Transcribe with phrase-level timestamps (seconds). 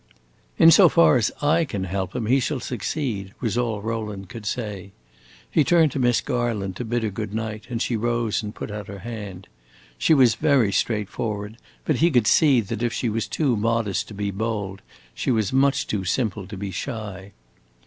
[0.57, 4.47] "In so far as I can help him, he shall succeed," was all Rowland could
[4.47, 4.93] say.
[5.51, 8.71] He turned to Miss Garland, to bid her good night, and she rose and put
[8.71, 9.47] out her hand.
[9.99, 14.15] She was very straightforward, but he could see that if she was too modest to
[14.15, 14.81] be bold,
[15.13, 17.33] she was much too simple to be shy.